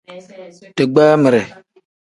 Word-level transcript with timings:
Digbamire. 0.77 1.41